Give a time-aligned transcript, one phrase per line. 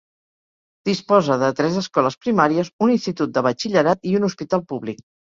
[0.89, 5.05] Disposa de tres escoles primàries, un institut de batxillerat i un hospital públic.